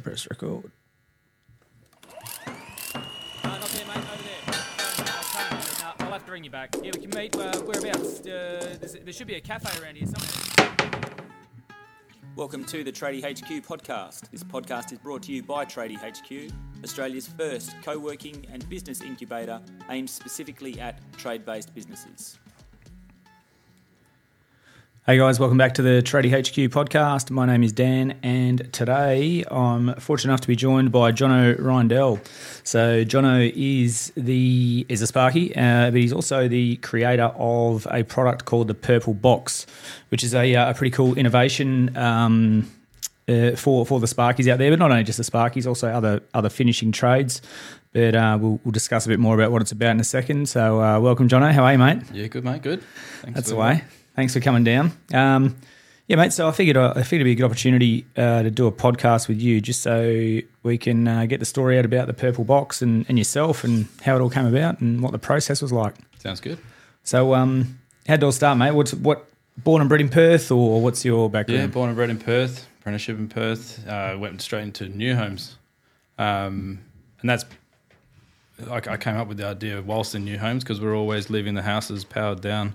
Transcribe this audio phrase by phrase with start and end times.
[0.00, 0.70] press record.
[3.44, 3.96] No, not there, mate.
[3.96, 4.54] Over there.
[5.80, 6.74] No, I'll have to ring you back.
[6.82, 7.36] Yeah, we can meet.
[7.36, 8.20] Uh, whereabouts?
[8.20, 10.40] Uh, there should be a cafe around here somewhere.
[12.36, 14.30] Welcome to the Tradie HQ podcast.
[14.30, 19.02] This podcast is brought to you by Tradie HQ, Australia's first co working and business
[19.02, 19.60] incubator
[19.90, 22.38] aimed specifically at trade based businesses.
[25.10, 27.32] Hey guys, welcome back to the Tradie HQ podcast.
[27.32, 32.24] My name is Dan, and today I'm fortunate enough to be joined by Jono Reindl.
[32.62, 38.04] So Jono is the is a Sparky, uh, but he's also the creator of a
[38.04, 39.66] product called the Purple Box,
[40.10, 41.96] which is a, uh, a pretty cool innovation.
[41.96, 42.70] Um,
[43.28, 46.22] uh, for for the Sparkies out there, but not only just the Sparkies, also other
[46.34, 47.42] other finishing trades.
[47.92, 50.48] But uh, we'll, we'll discuss a bit more about what it's about in a second.
[50.48, 51.50] So, uh, welcome, Jono.
[51.50, 52.02] How are you, mate?
[52.12, 52.84] Yeah, good mate, good.
[53.22, 53.82] Thanks That's the way.
[54.16, 54.92] Thanks for coming down.
[55.12, 55.56] Um,
[56.10, 56.32] yeah, mate.
[56.32, 59.28] So I figured I figured it'd be a good opportunity uh, to do a podcast
[59.28, 62.82] with you, just so we can uh, get the story out about the purple box
[62.82, 65.94] and, and yourself and how it all came about and what the process was like.
[66.18, 66.58] Sounds good.
[67.04, 68.72] So, um, how did it all start, mate?
[68.72, 69.28] What's what?
[69.56, 71.60] Born and bred in Perth, or what's your background?
[71.60, 73.86] Yeah, born and bred in Perth, apprenticeship in Perth.
[73.86, 75.58] Uh, went straight into new homes,
[76.18, 76.80] um,
[77.20, 77.44] and that's
[78.66, 81.30] like I came up with the idea of whilst in new homes because we're always
[81.30, 82.74] leaving the houses powered down,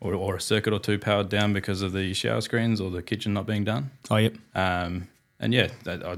[0.00, 3.02] or, or a circuit or two powered down because of the shower screens or the
[3.02, 3.90] kitchen not being done.
[4.10, 4.34] Oh, yep.
[4.54, 6.16] Um, and yeah, that, I,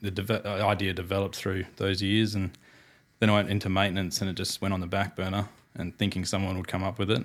[0.00, 2.50] the deve- uh, idea developed through those years, and
[3.20, 6.24] then I went into maintenance, and it just went on the back burner, and thinking
[6.24, 7.24] someone would come up with it,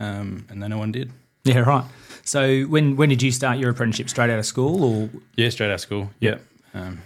[0.00, 1.10] um, and then no one did.
[1.44, 1.84] Yeah, right.
[2.22, 4.08] So when when did you start your apprenticeship?
[4.08, 6.10] Straight out of school, or Yeah, straight out of school.
[6.18, 6.38] Yeah.
[6.72, 7.02] Um,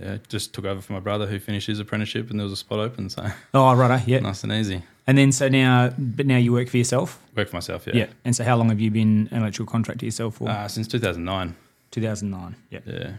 [0.00, 2.56] yeah, just took over for my brother who finished his apprenticeship, and there was a
[2.56, 4.20] spot open, so oh, righto, yeah.
[4.20, 4.82] nice and easy.
[5.06, 7.20] And then so now, but now you work for yourself.
[7.36, 7.94] Work for myself, yeah.
[7.94, 8.06] Yeah.
[8.24, 10.48] And so how long have you been an electrical contractor yourself for?
[10.48, 11.54] Uh, since 2009.
[11.90, 12.56] 2009.
[12.70, 12.80] Yeah.
[12.86, 13.12] Yeah.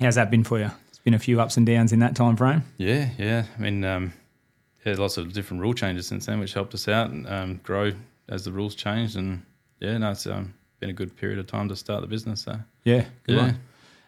[0.00, 0.70] How's that been for you?
[0.88, 2.64] It's been a few ups and downs in that time frame.
[2.78, 3.44] Yeah, yeah.
[3.56, 4.12] I mean, um,
[4.84, 7.92] yeah, lots of different rule changes since then, which helped us out and um, grow
[8.28, 9.16] as the rules changed.
[9.16, 9.42] And
[9.78, 12.42] yeah, no, it's um, been a good period of time to start the business.
[12.42, 13.04] So Yeah.
[13.24, 13.42] Good yeah.
[13.42, 13.60] one.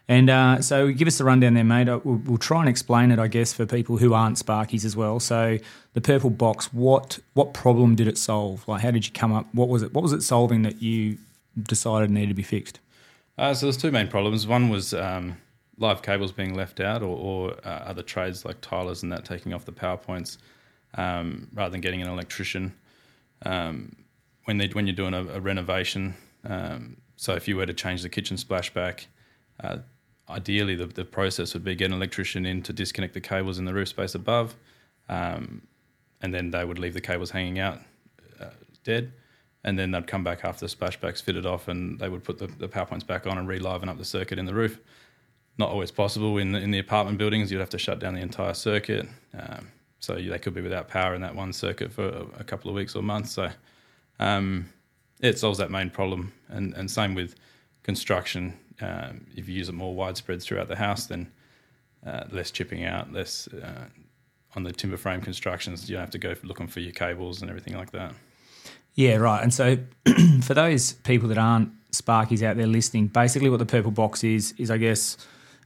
[0.09, 1.89] And uh, so give us the rundown there, mate.
[1.89, 4.97] Uh, We'll, we'll try and explain it, I guess, for people who aren't Sparkies as
[4.97, 5.21] well.
[5.21, 5.59] So
[5.95, 8.67] the purple box, what what problem did it solve?
[8.67, 9.47] Like, how did you come up?
[9.55, 9.95] What was it?
[9.95, 11.19] What was it solving that you
[11.63, 12.81] decided needed to be fixed?
[13.39, 14.47] Uh, so there's two main problems.
[14.47, 15.37] One was um,
[15.79, 19.55] live cables being left out, or, or uh, other trades like tilers and that taking
[19.55, 20.39] off the power points,
[20.95, 22.75] um, rather than getting an electrician.
[23.47, 23.97] Um,
[24.45, 26.15] when they when you're doing a, a renovation,
[26.45, 29.07] um, so if you were to change the kitchen splashback,
[29.61, 29.79] uh,
[30.29, 33.65] ideally the, the process would be get an electrician in to disconnect the cables in
[33.65, 34.55] the roof space above,
[35.09, 35.63] um,
[36.21, 37.81] and then they would leave the cables hanging out
[38.41, 38.47] uh,
[38.85, 39.13] dead
[39.65, 42.47] and then they'd come back after the splashbacks fitted off and they would put the,
[42.47, 44.79] the power points back on and re-liven up the circuit in the roof.
[45.59, 47.53] Not always possible in the, in the apartment buildings.
[47.53, 49.07] You'd have to shut down the entire circuit.
[49.39, 49.69] Um,
[50.01, 52.75] so they could be without power in that one circuit for a, a couple of
[52.75, 53.33] weeks or months.
[53.33, 53.51] So
[54.19, 54.69] um,
[55.21, 56.33] it solves that main problem.
[56.49, 57.37] And, and same with
[57.83, 58.59] construction.
[58.81, 61.31] Um, if you use it more widespread throughout the house, then
[62.07, 63.85] uh, less chipping out, less uh,
[64.57, 65.89] on the timber frame constructions.
[65.89, 68.15] You don't have to go looking for your cables and everything like that.
[68.95, 69.43] Yeah, right.
[69.43, 69.79] And so
[70.43, 74.55] for those people that aren't Sparkies out there listening, basically what the purple box is
[74.59, 75.17] is I guess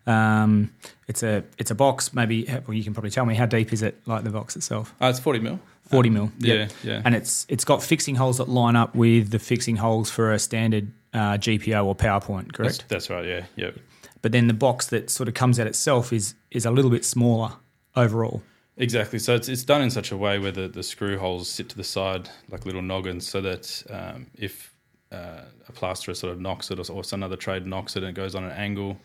[0.06, 0.72] um,
[1.08, 2.12] it's a it's a box.
[2.12, 4.94] Maybe well, you can probably tell me how deep is it, like the box itself.
[5.00, 5.60] Uh, it's 40 mil.
[5.88, 6.32] Forty mil.
[6.38, 7.00] Yeah, yeah.
[7.04, 10.38] And it's it's got fixing holes that line up with the fixing holes for a
[10.38, 12.84] standard uh, GPO or PowerPoint, That's, correct?
[12.88, 13.24] that's right.
[13.24, 13.44] Yeah.
[13.56, 13.78] Yep.
[14.22, 17.04] But then the box that sort of comes out itself is is a little bit
[17.04, 17.52] smaller
[17.94, 18.42] overall.
[18.78, 19.18] Exactly.
[19.18, 21.76] So it's, it's done in such a way where the, the screw holes sit to
[21.76, 24.74] the side like little noggins, so that um, if
[25.12, 28.10] uh, a plasterer sort of knocks it or, or some other trade knocks it and
[28.10, 28.98] it goes on an angle,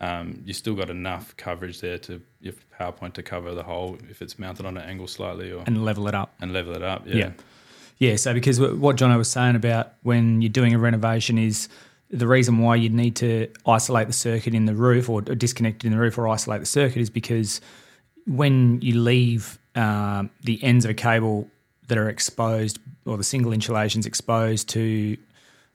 [0.00, 4.22] um, you still got enough coverage there to your PowerPoint to cover the hole if
[4.22, 6.32] it's mounted on an angle slightly or and level it up.
[6.40, 7.06] and level it up.
[7.06, 7.14] Yeah.
[7.16, 7.30] Yeah.
[7.98, 8.16] Yeah.
[8.16, 11.68] So because what Jono was saying about when you're doing a renovation is
[12.10, 15.88] the reason why you'd need to isolate the circuit in the roof or, disconnect it
[15.88, 17.60] in the roof or isolate the circuit is because
[18.26, 21.48] when you leave um, the ends of a cable
[21.88, 25.16] that are exposed or the single insulations exposed to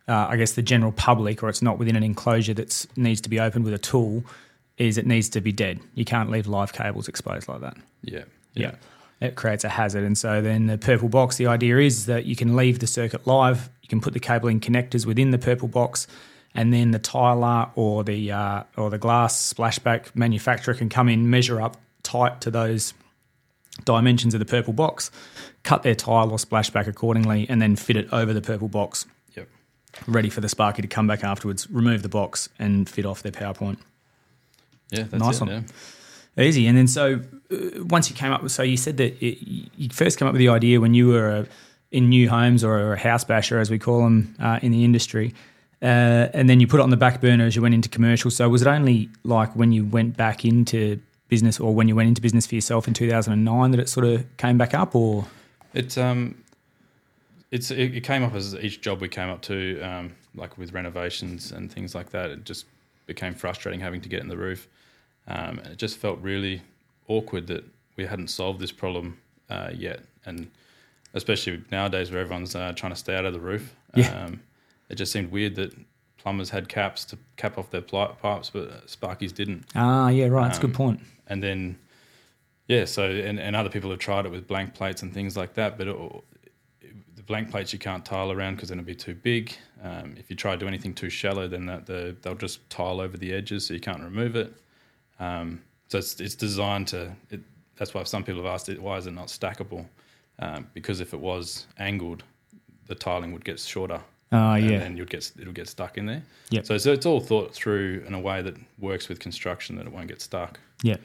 [0.07, 3.29] uh, I guess the general public or it's not within an enclosure that needs to
[3.29, 4.23] be opened with a tool
[4.77, 5.79] is it needs to be dead.
[5.95, 7.77] You can't leave live cables exposed like that.
[8.01, 8.23] Yeah.
[8.53, 8.75] Yeah.
[9.21, 10.03] It creates a hazard.
[10.03, 13.25] And so then the purple box, the idea is that you can leave the circuit
[13.25, 16.07] live, you can put the cabling connectors within the purple box,
[16.53, 21.29] and then the tiler or the uh, or the glass splashback manufacturer can come in,
[21.29, 22.93] measure up tight to those
[23.85, 25.09] dimensions of the purple box,
[25.63, 29.05] cut their tile or splashback accordingly, and then fit it over the purple box,
[29.35, 29.47] Yep.
[30.05, 33.31] ready for the Sparky to come back afterwards, remove the box, and fit off their
[33.31, 33.77] PowerPoint.
[34.91, 35.65] Yeah, that's Nice it, one.
[36.37, 36.43] yeah.
[36.43, 36.67] Easy.
[36.67, 37.21] And then so
[37.89, 39.37] once you came up with, so you said that it,
[39.77, 41.45] you first came up with the idea when you were uh
[41.93, 45.33] in new homes or a house basher, as we call them uh, in the industry.
[45.81, 48.31] Uh, and then you put it on the back burner as you went into commercial.
[48.31, 52.07] So was it only like when you went back into business or when you went
[52.07, 55.25] into business for yourself in 2009 that it sort of came back up or?
[55.73, 56.35] It um,
[57.51, 61.51] it's it, came up as each job we came up to, um, like with renovations
[61.51, 62.31] and things like that.
[62.31, 62.65] It just
[63.05, 64.67] became frustrating having to get in the roof.
[65.27, 66.61] Um, and it just felt really
[67.07, 67.63] awkward that
[67.95, 69.17] we hadn't solved this problem
[69.49, 70.49] uh, yet, and
[71.13, 73.75] especially nowadays where everyone's uh, trying to stay out of the roof.
[73.95, 74.25] Yeah.
[74.25, 74.41] Um,
[74.89, 75.73] it just seemed weird that
[76.17, 79.65] plumbers had caps to cap off their pipes, but Sparkies didn't.
[79.75, 80.45] Ah, yeah, right.
[80.47, 80.99] That's a good Um, point.
[81.27, 81.77] and then
[82.67, 85.53] yeah so and, and other people have tried it with blank plates and things like
[85.55, 85.97] that but it,
[87.15, 89.53] the blank plates you can't tile around because then it'll be too big
[89.83, 93.01] um, if you try to do anything too shallow then that the, they'll just tile
[93.01, 94.53] over the edges so you can't remove it
[95.19, 95.61] um,
[95.93, 96.99] so it's, it's designed to
[97.29, 97.39] it,
[97.77, 99.85] that's why some people have asked it why is it not stackable
[100.39, 102.23] um, because if it was angled
[102.87, 104.01] the tiling would get shorter
[104.35, 104.79] Ah, and yeah.
[104.79, 106.65] then you'd get it'll get stuck in there Yep.
[106.65, 109.93] so, so it's all thought through in a way that works with construction that it
[109.93, 110.97] won't get stuck Yeah.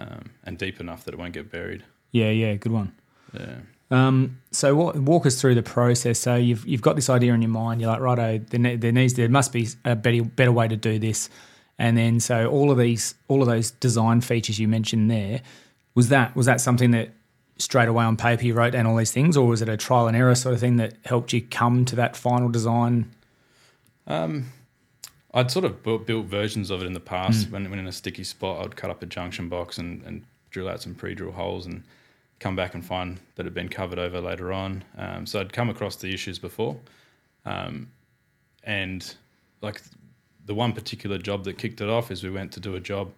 [0.00, 1.82] um, and deep enough that it won't get buried.
[2.10, 2.54] Yeah, yeah.
[2.56, 2.90] Good one.
[3.32, 3.56] Yeah.
[3.90, 6.18] Um, so what, walk us through the process.
[6.18, 7.80] So you've you've got this idea in your mind.
[7.80, 10.98] You're like, righto, there, there needs there must be a better better way to do
[10.98, 11.30] this.
[11.82, 15.40] And then so all of these all of those design features you mentioned there
[15.96, 17.10] was that was that something that
[17.58, 20.06] straight away on paper you wrote down all these things, or was it a trial
[20.06, 23.10] and error sort of thing that helped you come to that final design?
[24.06, 24.52] Um,
[25.34, 27.50] I'd sort of built, built versions of it in the past.
[27.50, 30.68] When, when in a sticky spot, I'd cut up a junction box and, and drill
[30.68, 31.82] out some pre-drill holes and
[32.38, 34.84] come back and find that had been covered over later on.
[34.96, 36.76] Um, so I'd come across the issues before.
[37.44, 37.90] Um,
[38.62, 39.14] and
[39.62, 39.80] like
[40.44, 43.12] the one particular job that kicked it off is we went to do a job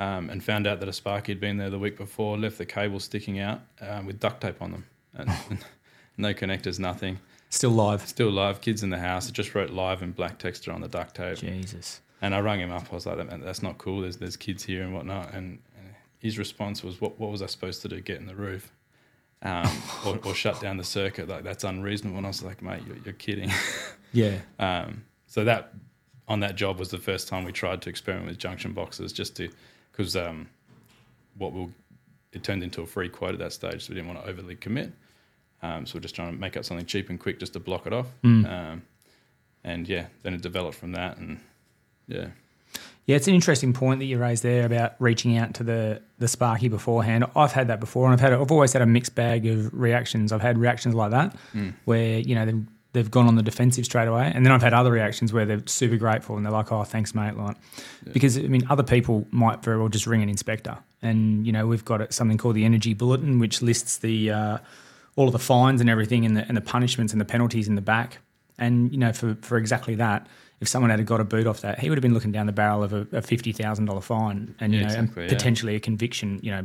[0.00, 2.66] um, and found out that a Sparky had been there the week before, left the
[2.66, 4.86] cable sticking out um, with duct tape on them.
[5.14, 5.30] And,
[6.16, 7.18] no connectors, nothing.
[7.50, 8.06] Still live.
[8.06, 9.28] Still live, kids in the house.
[9.28, 11.36] I just wrote live in black texta on the duct tape.
[11.36, 12.00] Jesus.
[12.22, 12.86] And I rang him up.
[12.90, 14.00] I was like, that's not cool.
[14.00, 17.46] There's there's kids here and whatnot." And, and his response was, "What what was I
[17.46, 18.00] supposed to do?
[18.00, 18.72] Get in the roof,
[19.42, 19.68] um,
[20.06, 21.28] or, or shut down the circuit?
[21.28, 23.50] Like that's unreasonable." And I was like, "Mate, you're, you're kidding."
[24.14, 24.40] Yeah.
[24.58, 25.72] um, so that
[26.28, 29.36] on that job was the first time we tried to experiment with junction boxes, just
[29.36, 29.48] to
[29.90, 30.48] because um,
[31.36, 31.70] what we'll
[32.32, 34.56] it turned into a free quote at that stage, so we didn't want to overly
[34.56, 34.92] commit.
[35.62, 37.86] Um, so we're just trying to make up something cheap and quick just to block
[37.86, 38.06] it off.
[38.46, 38.82] Um,
[39.64, 41.38] and yeah, then it developed from that, and
[42.08, 42.28] yeah.
[43.06, 46.28] Yeah, it's an interesting point that you raised there about reaching out to the the
[46.28, 47.26] Sparky beforehand.
[47.36, 50.32] I've had that before, and I've had I've always had a mixed bag of reactions.
[50.32, 51.36] I've had reactions like that
[51.84, 54.74] where you know they've, they've gone on the defensive straight away, and then I've had
[54.74, 57.56] other reactions where they're super grateful and they're like, "Oh, thanks, mate." Like,
[58.12, 61.66] because I mean, other people might very well just ring an inspector, and you know
[61.66, 64.58] we've got something called the Energy Bulletin, which lists the uh,
[65.16, 67.74] all of the fines and everything, and the and the punishments and the penalties in
[67.74, 68.18] the back.
[68.58, 70.26] And you know, for for exactly that,
[70.60, 72.52] if someone had got a boot off that, he would have been looking down the
[72.52, 75.36] barrel of a, a fifty thousand dollar fine, and you Yeah, know, exactly, and yeah.
[75.36, 76.38] potentially a conviction.
[76.42, 76.64] You know,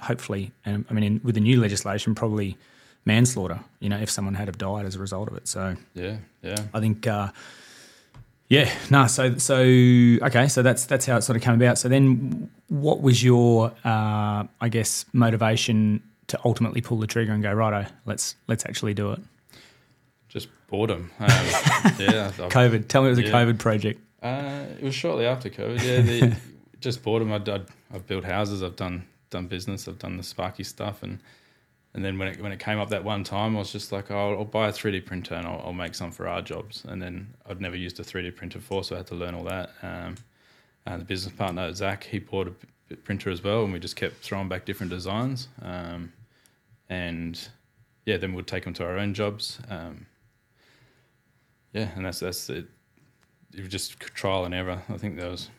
[0.00, 2.56] hopefully, and I mean, in, with the new legislation, probably
[3.04, 3.60] manslaughter.
[3.80, 5.48] You know, if someone had have died as a result of it.
[5.48, 6.56] So Yeah, yeah.
[6.74, 7.28] I think, uh,
[8.48, 9.06] yeah, no.
[9.06, 11.78] So so okay, so that's that's how it sort of came about.
[11.78, 17.42] So then, what was your, uh, I guess, motivation to ultimately pull the trigger and
[17.42, 17.90] go righto?
[18.04, 19.20] Let's let's actually do it.
[20.28, 21.10] Just boredom.
[21.18, 21.28] Um,
[21.98, 22.30] yeah.
[22.38, 22.88] I've- COVID.
[22.88, 24.00] Tell me it was a COVID project.
[24.22, 25.82] Uh, it was shortly after COVID.
[25.82, 26.36] Yeah, the,
[26.80, 27.32] just boredom.
[27.32, 28.62] I'd, I'd, I've built houses.
[28.62, 29.88] I've done done business.
[29.88, 31.18] I've done the Sparky stuff, and
[31.94, 34.10] and then when it when it came up that one time, I was just like,
[34.10, 36.84] oh, I'll buy a three D printer and I'll, I'll make some for our jobs.
[36.86, 39.34] And then I'd never used a three D printer before, so I had to learn
[39.34, 39.70] all that.
[39.82, 40.14] Um,
[40.86, 42.48] and the business partner Zach, he bought
[42.90, 45.48] a printer as well, and we just kept throwing back different designs.
[45.62, 46.12] Um,
[46.88, 47.48] and
[48.06, 49.58] yeah, then we'd take them to our own jobs.
[49.70, 50.06] Um,
[51.72, 52.66] yeah, and that's that's it.
[53.54, 54.82] It was just trial and error.
[54.88, 55.50] I think there was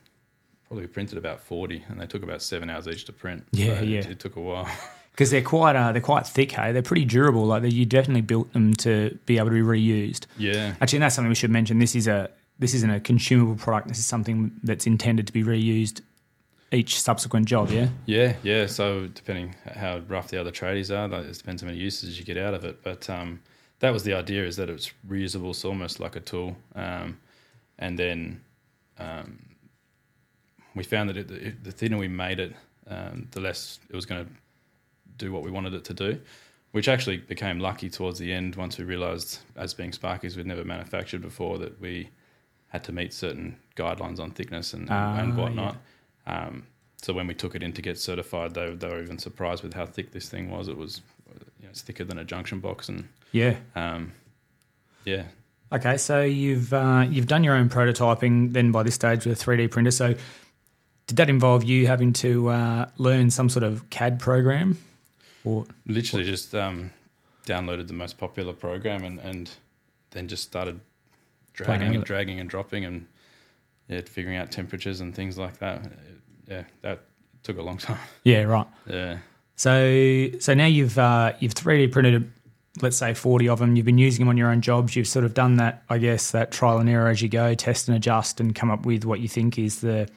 [0.68, 3.46] probably printed about forty, and they took about seven hours each to print.
[3.52, 4.08] Yeah, it- yeah.
[4.08, 4.68] It, took a while.
[5.14, 6.52] because they're quite uh, they're quite thick.
[6.52, 7.46] Hey, they're pretty durable.
[7.46, 10.26] Like you definitely built them to be able to be reused.
[10.38, 11.80] yeah, Actually, and that's something we should mention.
[11.80, 12.30] This is a
[12.60, 13.88] this isn't a consumable product.
[13.88, 16.02] This is something that's intended to be reused
[16.72, 17.70] each subsequent job.
[17.70, 17.90] Yeah.
[18.06, 18.66] yeah, yeah.
[18.66, 22.26] So depending how rough the other tradies are, like, it depends how many uses you
[22.26, 22.84] get out of it.
[22.84, 23.42] But um,
[23.80, 26.58] that was the idea: is that it's reusable, so almost like a tool.
[26.76, 27.20] Um,
[27.80, 28.42] and then
[28.98, 29.40] um,
[30.76, 32.56] we found that it, it, the thinner we made it,
[32.88, 34.32] um, the less it was going to
[35.18, 36.20] do what we wanted it to do.
[36.72, 40.64] Which actually became lucky towards the end once we realised, as being Sparkies, we'd never
[40.64, 42.10] manufactured before, that we
[42.70, 45.78] had to meet certain guidelines on thickness and, Ah, and whatnot.
[46.26, 46.64] Um,
[47.00, 49.74] so when we took it in to get certified, they they were even surprised with
[49.76, 50.68] how thick this thing was.
[50.68, 51.02] It was
[51.60, 53.56] you know, it's thicker than a junction box, and Yeah.
[53.76, 54.14] um,
[55.06, 55.24] yeah,
[55.72, 59.46] Okay, so you've uh, you've done your own prototyping then by this stage with a
[59.46, 59.92] 3D printer.
[59.92, 60.16] So
[61.08, 64.78] did that involve you having to uh, learn some sort of CAD program?
[65.46, 66.92] Or literally just um,
[67.46, 69.52] downloaded the most popular program and, and
[70.12, 70.80] then just started
[71.54, 73.08] dragging and dragging and dropping and
[73.88, 75.92] yeah, figuring out temperatures and things like that.
[76.48, 77.02] Yeah, that
[77.44, 78.00] took a long time.
[78.24, 78.68] yeah, right.
[78.88, 79.20] Yeah.
[79.56, 82.32] So so now you've uh, you've 3D printed
[82.82, 83.76] let's say 40 of them.
[83.76, 84.96] You've been using them on your own jobs.
[84.96, 87.88] You've sort of done that, I guess, that trial and error as you go, test
[87.88, 90.10] and adjust, and come up with what you think is the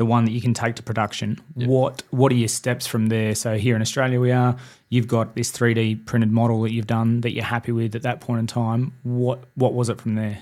[0.00, 1.38] the one that you can take to production.
[1.56, 1.68] Yep.
[1.68, 3.34] What what are your steps from there?
[3.34, 4.56] So here in Australia, we are.
[4.88, 8.22] You've got this 3D printed model that you've done that you're happy with at that
[8.22, 8.94] point in time.
[9.02, 10.38] What what was it from there?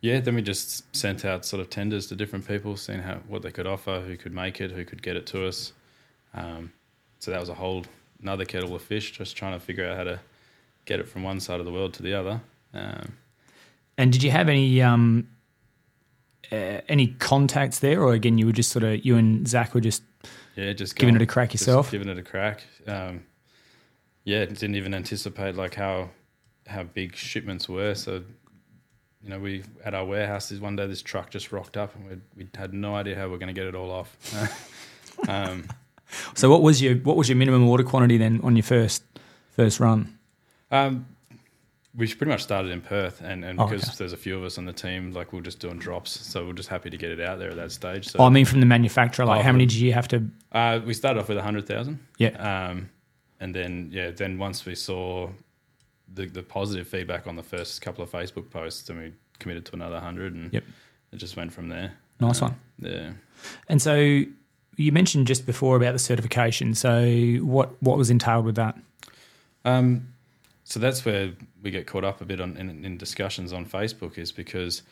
[0.00, 3.42] Yeah, then we just sent out sort of tenders to different people, seeing how what
[3.42, 5.72] they could offer, who could make it, who could get it to us.
[6.32, 6.72] Um,
[7.18, 7.86] so that was a whole
[8.22, 10.20] another kettle of fish, just trying to figure out how to
[10.84, 12.40] get it from one side of the world to the other.
[12.72, 13.14] Um,
[13.98, 15.26] And did you have any um,
[16.52, 19.80] uh, any contacts there, or again, you were just sort of you and Zach were
[19.80, 20.02] just
[20.56, 21.90] yeah, just giving going- it a crack just yourself?
[21.90, 22.62] giving it a crack.
[22.86, 23.22] Um,
[24.24, 26.10] yeah, didn't even anticipate like how
[26.66, 27.94] how big shipments were.
[27.94, 28.22] So,
[29.22, 32.16] you know, we at our warehouses one day this truck just rocked up and we
[32.44, 34.16] we had no idea how we are going to get it all off.
[35.28, 35.64] um,
[36.34, 39.02] So what was your what was your minimum order quantity then on your first
[39.56, 40.18] first run?
[40.70, 41.06] um,
[41.94, 43.94] we pretty much started in Perth, and, and Oh, because okay.
[43.98, 46.46] there's a few of us on the team, like we are just doing drops, so
[46.46, 48.06] we're just happy to get it out there at that stage.
[48.08, 50.24] So Oh, I mean from the manufacturer, like Oh, how many did you have to?
[50.52, 51.98] Uh, we started off with a hundred thousand.
[52.18, 52.28] Yeah.
[52.70, 52.90] Um,
[53.40, 55.30] and then yeah, then once we saw
[56.14, 59.72] the the positive feedback on the first couple of Facebook posts, then we committed to
[59.74, 60.64] another hundred, and Yep.
[61.12, 61.92] it just went from there.
[62.20, 62.54] Nice one.
[62.78, 63.12] Yeah.
[63.68, 63.94] And so
[64.76, 66.74] you mentioned just before about the certification.
[66.74, 68.78] So what what was entailed with that?
[69.64, 70.08] Um,
[70.70, 74.16] so that's where we get caught up a bit on in, in discussions on Facebook
[74.18, 74.82] is because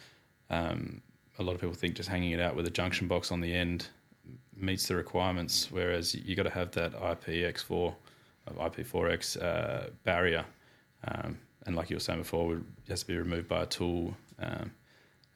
[0.51, 1.01] um,
[1.39, 3.55] a lot of people think just hanging it out with a junction box on the
[3.55, 3.87] end
[4.57, 7.95] meets the requirements, whereas you got to have that IPX4,
[8.49, 10.45] uh, IP4X uh, barrier,
[11.07, 14.17] um, and like you were saying before, it has to be removed by a tool,
[14.41, 14.73] um,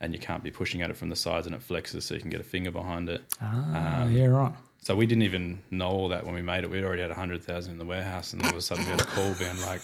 [0.01, 2.21] and you can't be pushing at it from the sides and it flexes, so you
[2.21, 3.23] can get a finger behind it.
[3.41, 4.53] Ah, Um, yeah, right.
[4.81, 6.71] So we didn't even know all that when we made it.
[6.71, 8.91] We'd already had a hundred thousand in the warehouse, and all of a sudden we
[8.91, 9.81] had a call being like,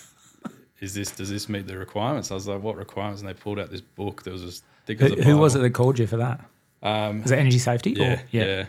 [0.81, 3.59] "Is this does this meet the requirements?" I was like, "What requirements?" And they pulled
[3.59, 5.99] out this book There was as thick Who, as a who was it that called
[5.99, 6.41] you for that?
[6.83, 7.91] Um, Was it energy safety?
[7.93, 8.67] yeah, Or, yeah.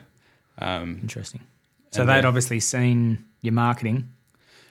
[0.58, 1.42] Um, Interesting.
[1.92, 4.10] So they'd then- obviously seen your marketing.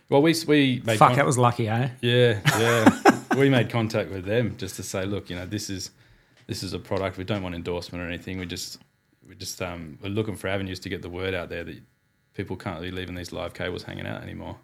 [0.08, 1.88] well, we we made Fuck, con- that was lucky, eh?
[2.00, 3.20] yeah, yeah.
[3.36, 5.90] we made contact with them just to say, look, you know, this is
[6.46, 7.16] this is a product.
[7.18, 8.38] We don't want endorsement or anything.
[8.38, 8.78] We just
[9.28, 11.80] we just um, we're looking for avenues to get the word out there that
[12.34, 14.56] people can't be leaving these live cables hanging out anymore.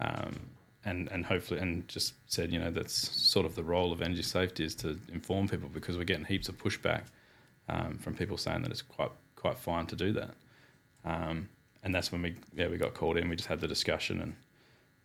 [0.00, 0.40] Um,
[0.88, 4.22] and and hopefully and just said, you know, that's sort of the role of energy
[4.22, 7.02] safety is to inform people because we're getting heaps of pushback
[7.68, 10.30] um, from people saying that it's quite quite fine to do that.
[11.04, 11.48] Um,
[11.82, 13.28] and that's when we yeah we got called in.
[13.28, 14.34] We just had the discussion and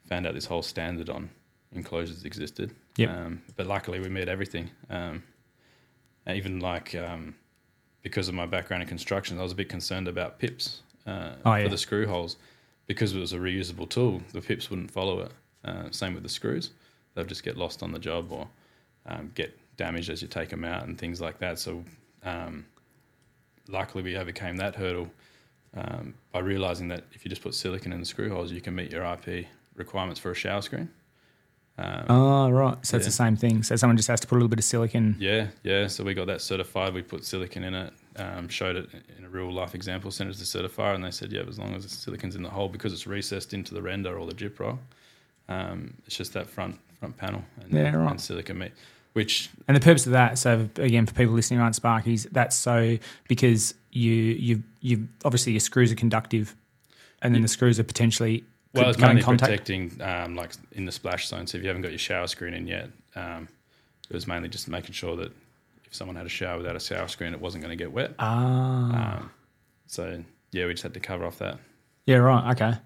[0.07, 1.29] found out this whole standard on
[1.73, 2.73] enclosures existed.
[2.97, 3.09] Yep.
[3.09, 4.69] Um, but luckily we met everything.
[4.89, 5.23] Um,
[6.27, 7.35] even like um,
[8.01, 11.61] because of my background in construction, I was a bit concerned about pips uh, Oh,
[11.61, 12.37] for the screw holes
[12.87, 14.21] because it was a reusable tool.
[14.33, 15.31] The pips wouldn't follow it.
[15.65, 16.71] Uh, same with the screws;
[17.15, 18.47] they'll just get lost on the job or
[19.05, 21.59] um, get damaged as you take them out and things like that.
[21.59, 21.83] So
[22.23, 22.65] um,
[23.67, 25.09] luckily we overcame that hurdle
[25.75, 28.75] um, by realizing that if you just put silicon in the screw holes, you can
[28.75, 30.89] meet your IP requirements for a shower screen.
[31.77, 32.85] Um, Oh, right.
[32.85, 33.63] So it's the same thing.
[33.63, 35.15] So someone just has to put a little bit of silicon.
[35.17, 35.87] Yeah, yeah.
[35.87, 36.93] So we got that certified.
[36.93, 40.33] We put silicon in it, um, showed it in a real life example, sent it
[40.33, 42.69] to the certifier, and they said, yeah, as long as the silicon's in the hole,
[42.69, 44.77] because it's recessed into the render or the Gyprock,
[45.49, 48.11] um, it's just that front front panel and, Yeah, right.
[48.11, 48.71] and silicon meat,
[49.13, 52.97] which And the purpose of that, so again, for people listening aren't Sparkies, that's so
[53.27, 56.55] because you you you obviously your screws are conductive,
[57.21, 61.27] and then the screws are potentially well, it's mainly protecting um, like in the splash
[61.27, 61.45] zone.
[61.45, 63.47] So if you haven't got your shower screen in yet, um,
[64.09, 65.31] it was mainly just making sure that
[65.85, 68.15] if someone had a shower without a shower screen, it wasn't going to get wet.
[68.17, 69.29] Ah, Um,
[69.85, 71.59] so yeah, we just had to cover off that.
[72.07, 72.77] yeah, right, okay.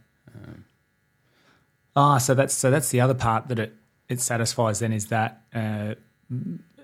[1.98, 3.74] Ah, so that's so that's the other part that it
[4.08, 4.80] it satisfies.
[4.80, 5.96] Then is that uh,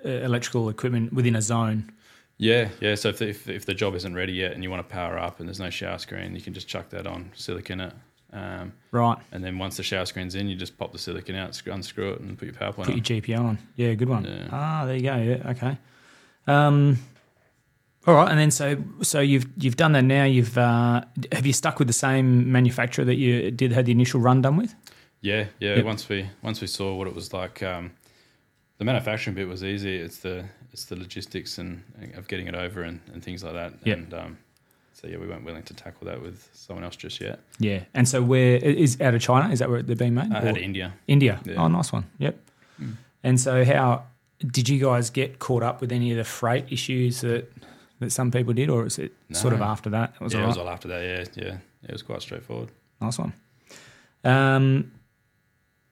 [0.03, 1.91] uh, electrical equipment within a zone.
[2.37, 2.95] Yeah, yeah.
[2.95, 5.19] So if the, if, if the job isn't ready yet and you want to power
[5.19, 7.93] up and there's no shower screen, you can just chuck that on, silicon it,
[8.33, 11.61] um, Right, and then once the shower screen's in, you just pop the silicon out,
[11.67, 12.97] unscrew it, and put your power point put on.
[12.97, 13.57] your GPO on.
[13.75, 14.25] Yeah, good one.
[14.25, 14.47] Yeah.
[14.51, 15.15] Ah, there you go.
[15.15, 15.77] Yeah, okay.
[16.47, 16.97] Um,
[18.07, 20.23] All right, and then so so you've you've done that now.
[20.23, 24.19] You've uh, have you stuck with the same manufacturer that you did had the initial
[24.19, 24.73] run done with?
[25.23, 25.75] Yeah, yeah.
[25.77, 25.85] Yep.
[25.85, 27.91] Once we once we saw what it was like, um,
[28.77, 29.95] the manufacturing bit was easy.
[29.95, 31.83] It's the it's the logistics and
[32.15, 33.73] of getting it over and, and things like that.
[33.85, 33.97] Yep.
[33.97, 34.37] And um,
[34.91, 37.39] so yeah, we weren't willing to tackle that with someone else just yet.
[37.57, 39.51] Yeah, and so where is out of China?
[39.51, 40.31] Is that where they're being made?
[40.31, 40.93] Uh, Or- out of India.
[41.07, 41.39] India.
[41.45, 41.55] Yeah.
[41.55, 42.05] Oh, nice one.
[42.19, 42.37] Yep.
[43.23, 44.03] And so, how
[44.45, 47.49] did you guys get caught up with any of the freight issues that
[47.99, 50.15] that some people did, or was it sort of after that?
[50.19, 51.01] It was yeah, all it was all after that.
[51.01, 51.57] Yeah, yeah.
[51.83, 52.69] It was quite straightforward.
[52.99, 53.31] Nice one.
[54.25, 54.91] Um,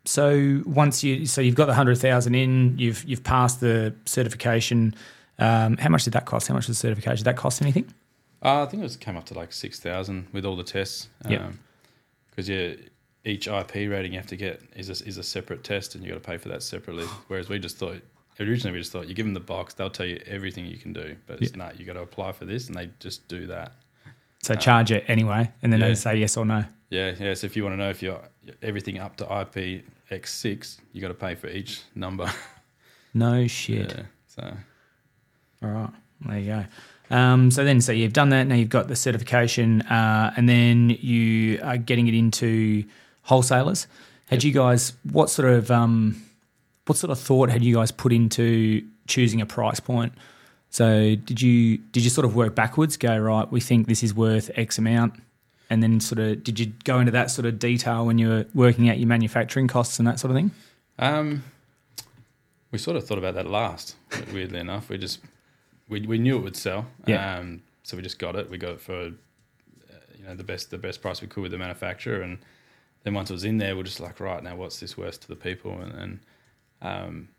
[0.05, 4.95] so once you so you've got the hundred thousand in, you've you've passed the certification.
[5.39, 6.47] Um, how much did that cost?
[6.47, 7.17] How much was the certification?
[7.17, 7.93] Did that cost anything?
[8.43, 11.07] Uh, I think it was came up to like six thousand with all the tests.
[11.27, 11.53] Yep.
[12.29, 12.73] Because yeah,
[13.25, 16.09] each IP rating you have to get is a, is a separate test, and you
[16.09, 17.05] got to pay for that separately.
[17.27, 18.01] Whereas we just thought
[18.39, 20.93] originally we just thought you give them the box, they'll tell you everything you can
[20.93, 21.79] do, but it's not.
[21.79, 23.73] You got to apply for this, and they just do that.
[24.41, 25.89] So charge it anyway, and then yeah.
[25.89, 26.65] they say yes or no.
[26.91, 27.33] Yeah, yeah.
[27.33, 28.21] So if you want to know if you're
[28.61, 32.29] everything up to IP X six, you got to pay for each number.
[33.13, 33.93] No shit.
[33.93, 34.03] yeah.
[34.27, 34.53] So
[35.61, 35.89] All right,
[36.21, 36.45] there you
[37.09, 37.15] go.
[37.15, 38.47] Um, so then, so you've done that.
[38.47, 42.85] Now you've got the certification, uh, and then you are getting it into
[43.23, 43.87] wholesalers.
[44.27, 46.23] Had you guys what sort of um,
[46.85, 50.13] what sort of thought had you guys put into choosing a price point?
[50.69, 52.95] So did you did you sort of work backwards?
[52.95, 55.15] Go right, we think this is worth X amount,
[55.71, 58.45] and then sort of did you go into that sort of detail when you were
[58.53, 60.51] working out your manufacturing costs and that sort of thing?
[60.99, 61.43] Um,
[62.71, 63.95] we sort of thought about that last.
[64.33, 65.19] Weirdly enough, we just
[65.87, 66.87] we, we knew it would sell.
[67.07, 67.37] Yeah.
[67.37, 68.49] Um, so we just got it.
[68.49, 71.53] We got it for uh, you know the best the best price we could with
[71.53, 72.39] the manufacturer, and
[73.03, 75.27] then once it was in there, we're just like, right now, what's this worth to
[75.29, 75.79] the people?
[75.79, 76.19] And, and
[76.81, 77.29] um,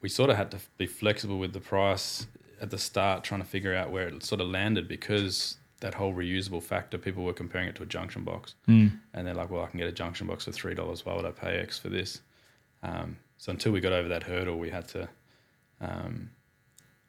[0.00, 2.26] we sort of had to be flexible with the price
[2.58, 6.12] at the start, trying to figure out where it sort of landed because that whole
[6.14, 8.98] reusable factor, people were comparing it to a junction box, Mm.
[9.14, 11.04] and they're like, well, I can get a junction box for three dollars.
[11.06, 12.20] Why would I pay X for this?
[12.82, 15.08] Um, so until we got over that hurdle, we had to
[15.80, 16.30] um,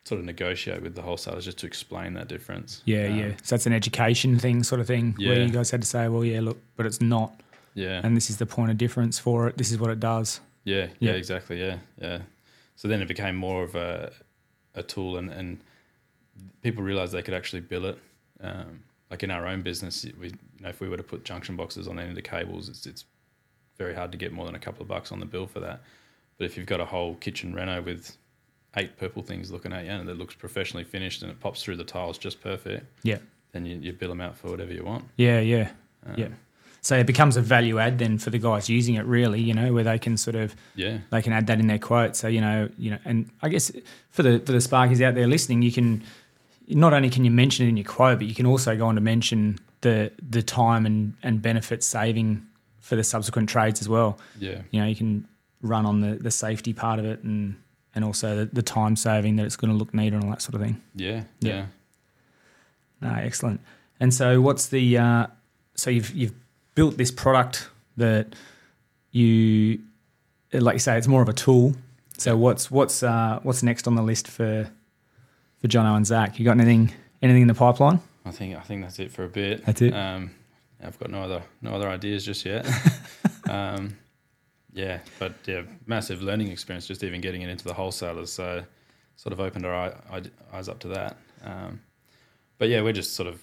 [0.04, 2.82] sort of negotiate with the wholesalers just to explain that difference.
[2.86, 3.30] Yeah, Um, yeah.
[3.44, 6.26] So that's an education thing, sort of thing, where you guys had to say, well,
[6.26, 7.32] yeah, look, but it's not.
[7.76, 9.58] yeah, and this is the point of difference for it.
[9.58, 10.40] This is what it does.
[10.66, 11.12] yeah, Yeah.
[11.12, 12.20] yeah, exactly, yeah, yeah.
[12.76, 14.12] So then it became more of a
[14.76, 15.60] a tool, and and
[16.62, 17.98] people realized they could actually bill it.
[18.44, 21.56] Um, like in our own business, we you know if we were to put junction
[21.56, 23.06] boxes on any of the cables, it's it's
[23.78, 25.82] very hard to get more than a couple of bucks on the bill for that.
[26.38, 28.18] But if you've got a whole kitchen reno with
[28.76, 31.76] eight purple things looking at you and it looks professionally finished and it pops through
[31.78, 33.18] the tiles just perfect, Yeah,
[33.52, 35.06] then you, you bill them out for whatever you want.
[35.16, 35.70] yeah, yeah,
[36.06, 36.28] Um, yeah.
[36.82, 39.40] So it becomes a value add then for the guys using it, really.
[39.42, 42.16] You know, where they can sort of Yeah, they can add that in their quote.
[42.16, 43.72] So you know, you know, and I guess
[44.10, 46.04] for the for the Sparkies out there listening, you can
[46.68, 48.96] not only can you mention it in your quote, but you can also go on
[48.96, 52.46] to mention the the time and and benefit saving
[52.80, 54.18] for the subsequent trades as well.
[54.40, 55.28] yeah, You know, you can
[55.62, 57.56] run on the the safety part of it and
[57.96, 60.42] and also the, the time saving that it's going to look neat and all that
[60.42, 60.82] sort of thing.
[60.96, 61.54] yeah, Yeah.
[61.54, 61.66] yeah.
[63.02, 63.62] No, excellent.
[64.00, 65.28] And so, what's the uh,
[65.76, 66.34] so you've you've
[66.76, 68.36] built this product that
[69.12, 69.80] you
[70.54, 71.76] like you say it's more of a tool.
[72.18, 74.70] So what's what's uh, what's next on the list for
[75.64, 76.38] for Jono and Zach?
[76.38, 78.02] You got anything anything in the pipeline?
[78.26, 79.66] I think I think that's it for a bit.
[79.66, 79.94] That's it?
[79.94, 80.32] Um,
[80.84, 82.68] I've got no other no other ideas just yet.
[83.50, 83.96] um,
[84.74, 88.32] yeah, but yeah, massive learning experience just even getting it into the wholesalers.
[88.32, 88.64] So
[89.16, 91.18] sort of opened our eye, eye- eyes up to that.
[91.44, 91.82] Um,
[92.58, 93.42] but yeah, we're just sort of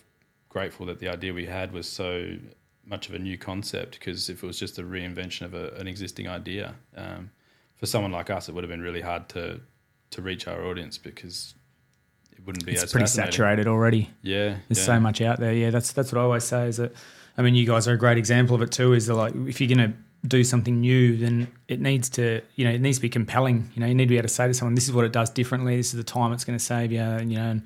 [0.50, 2.36] grateful that the idea we had was so
[2.84, 5.86] much of a new concept because if it was just a reinvention of a, an
[5.86, 7.30] existing idea, um,
[7.76, 9.60] for someone like us, it would have been really hard to
[10.10, 11.54] to reach our audience because
[12.32, 14.10] it wouldn't be It's as pretty saturated already.
[14.22, 14.84] Yeah, There's yeah.
[14.84, 15.52] so much out there.
[15.52, 16.68] Yeah, that's that's what I always say.
[16.68, 16.92] Is that
[17.36, 18.92] I mean, you guys are a great example of it too.
[18.92, 22.64] Is that like if you're going to do something new, then it needs to you
[22.64, 23.70] know it needs to be compelling.
[23.74, 25.12] You know, you need to be able to say to someone, "This is what it
[25.12, 25.76] does differently.
[25.76, 27.62] This is the time it's going to save you." And, you know, and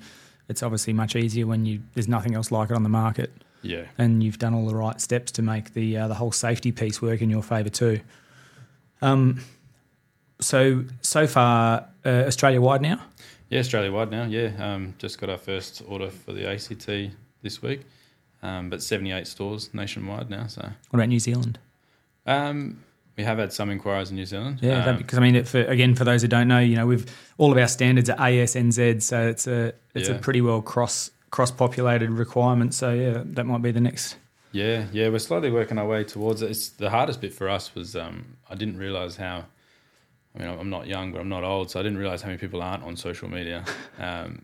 [0.47, 3.85] it's obviously much easier when you there's nothing else like it on the market, Yeah,
[3.97, 7.01] and you've done all the right steps to make the uh, the whole safety piece
[7.01, 7.99] work in your favour too.
[9.01, 9.41] Um,
[10.39, 13.01] so so far, uh, Australia wide now.
[13.49, 14.23] Yeah, Australia wide now.
[14.25, 16.89] Yeah, um, just got our first order for the ACT
[17.41, 17.81] this week,
[18.41, 20.47] um, but 78 stores nationwide now.
[20.47, 21.59] So What about New Zealand?
[22.25, 22.81] um,
[23.17, 24.59] we have had some inquiries in New Zealand.
[24.61, 26.75] Yeah, that, um, because I mean, it, for, again, for those who don't know, you
[26.75, 27.05] know, we've
[27.37, 31.49] all of our standards are ASNZ, so it's a it's a pretty well cross cross
[31.49, 32.73] populated requirement.
[32.73, 34.17] So yeah, that might be the next.
[34.51, 35.07] yeah, yeah.
[35.07, 36.51] We're slowly working our way towards it.
[36.51, 39.45] It's the hardest bit for us was um, I didn't realize how.
[40.35, 42.37] I mean, I'm not young, but I'm not old, so I didn't realize how many
[42.39, 43.63] people aren't on social media.
[43.99, 44.43] Um,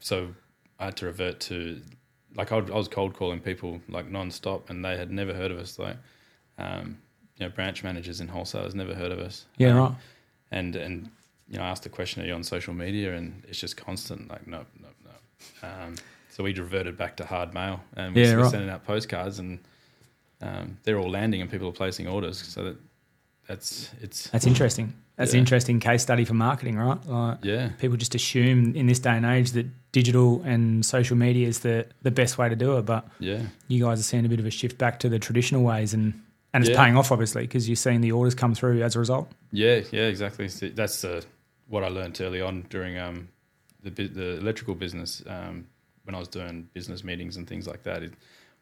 [0.00, 0.28] so
[0.78, 1.80] I had to revert to
[2.36, 5.58] like I, I was cold calling people like non-stop and they had never heard of
[5.58, 5.96] us like
[6.58, 6.98] um,
[7.38, 9.94] you know branch managers in wholesalers never heard of us Yeah, Um, right.
[10.52, 11.10] and and
[11.48, 14.28] you know I asked the question are you on social media and it's just constant
[14.30, 15.94] like no no no um,
[16.30, 18.50] so we reverted back to hard mail and Yeah, we're right.
[18.50, 19.58] sending out postcards and
[20.42, 22.76] um, they're all landing and people are placing orders so that
[23.50, 24.94] that's it's That's interesting.
[25.16, 27.04] That's an interesting case study for marketing, right?
[27.06, 31.48] Like yeah people just assume in this day and age that digital and social media
[31.48, 34.28] is the, the best way to do it, but yeah you guys are seeing a
[34.28, 36.14] bit of a shift back to the traditional ways and
[36.54, 36.82] and it's Yeah.
[36.82, 39.30] paying off obviously because you're seeing the orders come through as a result.
[39.52, 40.46] Yeah, yeah, exactly.
[40.80, 41.20] That's uh,
[41.68, 43.28] what I learned early on during um,
[43.82, 45.66] the the electrical business um,
[46.04, 48.02] when I was doing business meetings and things like that.
[48.02, 48.14] It,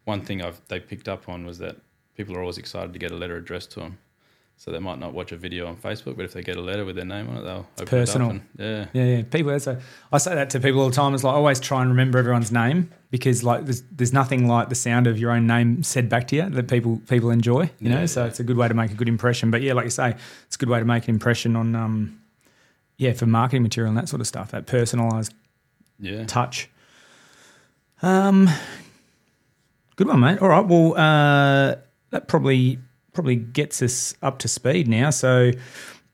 [0.05, 1.77] one thing I've they picked up on was that
[2.16, 3.98] people are always excited to get a letter addressed to them.
[4.61, 6.85] So they might not watch a video on Facebook, but if they get a letter
[6.85, 8.31] with their name on it, they'll open personal.
[8.31, 8.42] it up.
[8.42, 9.23] And, yeah, Yeah, yeah.
[9.23, 9.79] People, So
[10.12, 11.14] I say that to people all the time.
[11.14, 14.75] It's like always try and remember everyone's name because like there's, there's nothing like the
[14.75, 17.71] sound of your own name said back to you that people people enjoy.
[17.79, 19.53] You know, Yeah, so it's a good way to make a good impression.
[19.53, 20.16] But yeah, like you say,
[20.47, 22.21] it's a good way to make an impression on um,
[22.97, 24.51] yeah, for marketing material and that sort of stuff.
[24.51, 25.35] That personalised
[26.01, 26.68] yeah, touch.
[28.03, 28.51] Um,
[29.94, 30.42] good one, mate.
[30.42, 30.66] All right.
[30.66, 31.77] Well, uh,
[32.11, 32.81] that probably
[33.18, 35.11] probably gets us up to speed now.
[35.11, 35.50] So,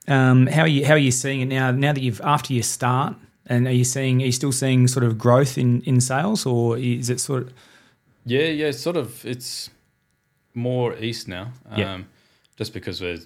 [0.07, 1.69] um, how are you how are you seeing it now?
[1.69, 3.15] Now that you've after you start,
[3.45, 6.79] and are you seeing are you still seeing sort of growth in in sales, or
[6.79, 7.53] is it sort of
[8.25, 8.71] yeah, yeah.
[8.71, 9.23] Sort of.
[9.23, 9.69] It's
[10.55, 11.51] more east now.
[11.69, 12.01] Um, Yeah.
[12.57, 13.19] Just because we're.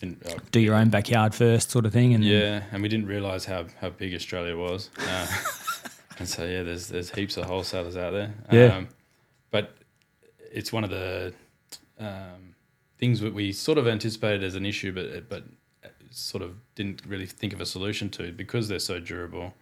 [0.00, 2.12] didn't- uh, do your own backyard first sort of thing?
[2.14, 4.90] And Yeah, and we didn't realise how, how big Australia was.
[4.98, 5.26] Uh,
[6.18, 8.34] and so yeah, there's there's heaps of wholesalers out there.
[8.50, 8.78] Yeah.
[8.78, 8.88] Um,
[9.52, 9.76] but
[10.52, 11.32] it's one of the
[12.00, 12.51] um,
[13.02, 15.42] things that we sort of anticipated as an issue, but but
[16.12, 19.52] sort of didn't really think of a solution to because they're so durable.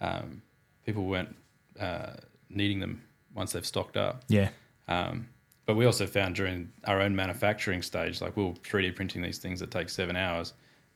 [0.00, 0.40] Um,
[0.84, 1.34] people weren't
[1.80, 2.12] uh,
[2.48, 3.02] needing them
[3.34, 4.22] once they've stocked up.
[4.28, 4.50] yeah,
[4.86, 5.26] Um,
[5.64, 9.38] but we also found during our own manufacturing stage, like we were 3D printing these
[9.38, 10.52] things that take seven hours,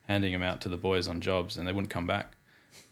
[0.06, 2.36] handing them out to the boys on jobs, and they wouldn't come back.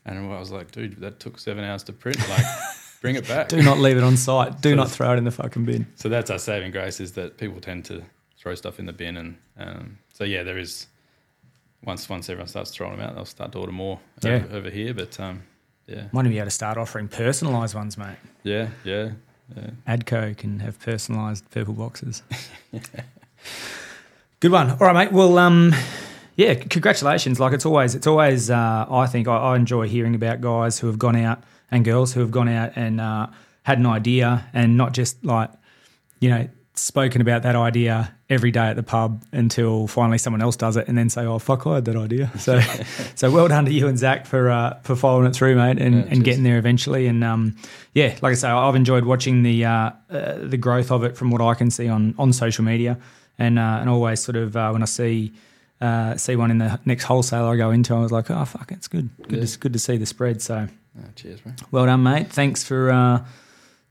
[0.07, 2.19] And I was like, dude, that took seven hours to print.
[2.29, 2.45] Like,
[3.01, 3.49] bring it back.
[3.49, 4.61] do not leave it on site.
[4.61, 5.87] Do So not throw it in the fucking bin.
[5.95, 8.03] So that's our saving grace is that people tend to
[8.38, 10.87] throw stuff in the bin, and um, so yeah, there is.
[11.85, 14.31] Once once everyone starts throwing them out, they'll start to order more Yeah.
[14.37, 14.92] over, over here.
[14.94, 15.42] But um,
[15.87, 18.16] yeah, Might be able to start offering personalised ones, mate.
[18.42, 19.11] yeah, yeah,
[19.57, 19.70] yeah.
[19.87, 22.22] Adco can have personalised purple boxes.
[24.40, 24.70] Good one.
[24.70, 25.12] All right, mate.
[25.12, 25.74] Well, um,
[26.37, 27.40] yeah, congratulations.
[27.40, 28.51] Like it's always, it's always.
[28.51, 32.12] Uh, I think I, I enjoy hearing about guys who have gone out and girls
[32.12, 33.27] who have gone out and uh,
[33.64, 35.51] had an idea and not just like,
[36.20, 36.48] you know,
[36.79, 40.87] spoken about that idea every day at the pub until finally someone else does it
[40.88, 42.61] and then say, "Oh fuck, I had that idea." So,
[43.14, 45.95] so well done to you and Zach for uh, for following it through, mate, and,
[45.95, 47.07] Yeah, and getting there eventually.
[47.07, 47.57] And um,
[47.95, 51.31] yeah, like I say, I've enjoyed watching the uh, uh, the growth of it from
[51.31, 52.99] what I can see on on social media,
[53.38, 55.33] and uh, and always sort of uh, when I see.
[55.81, 58.73] Uh, see one in the next wholesaler I go into, I was like, "Oh fuck,
[58.73, 59.45] it's good, good, Yeah.
[59.47, 60.67] to, good to see the spread." So,
[60.99, 61.53] Ah, cheers, bro.
[61.71, 62.33] well done, mate.
[62.33, 63.25] Thanks for uh,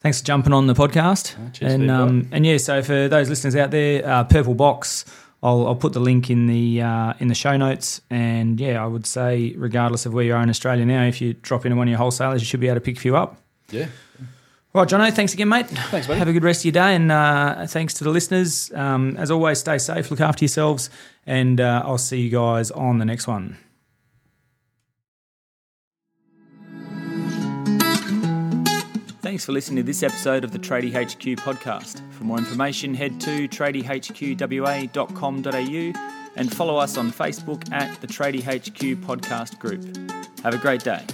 [0.01, 1.35] thanks for jumping on the podcast.
[1.39, 5.05] Ah, cheers and um, and yeah, so for those listeners out there, uh, Purple Box,
[5.43, 8.01] I'll, I'll put the link in the uh, in the show notes.
[8.09, 11.33] And yeah, I would say, regardless of where you are in Australia now, if you
[11.33, 13.37] drop into one of your wholesalers, you should be able to pick a few up.
[13.69, 13.87] Yeah,
[14.77, 15.67] Right, Jono, thanks again, mate.
[15.67, 16.19] Thanks, buddy.
[16.19, 18.71] Have a good rest of your day, and uh, thanks to the listeners.
[18.75, 20.91] Um, as always, stay safe, look after yourselves,
[21.25, 23.57] and uh, I'll see you guys on the next one.
[29.37, 32.01] Thanks for listening to this episode of the Tradie HQ podcast.
[32.13, 38.99] For more information, head to tradiehqwa.com.au and follow us on Facebook at the Tradie HQ
[39.05, 39.95] podcast group.
[40.43, 41.05] Have a great day.